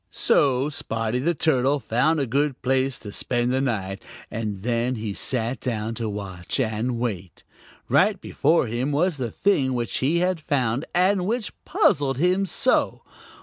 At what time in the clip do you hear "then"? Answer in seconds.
4.63-4.95